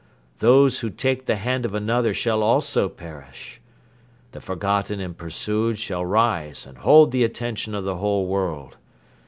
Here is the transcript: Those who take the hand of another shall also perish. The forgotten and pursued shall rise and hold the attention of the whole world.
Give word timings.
Those 0.39 0.79
who 0.79 0.89
take 0.89 1.27
the 1.27 1.35
hand 1.35 1.63
of 1.63 1.75
another 1.75 2.11
shall 2.11 2.41
also 2.41 2.89
perish. 2.89 3.61
The 4.31 4.41
forgotten 4.41 4.99
and 4.99 5.15
pursued 5.15 5.77
shall 5.77 6.03
rise 6.07 6.65
and 6.65 6.79
hold 6.79 7.11
the 7.11 7.23
attention 7.23 7.75
of 7.75 7.83
the 7.83 7.97
whole 7.97 8.25
world. 8.25 8.77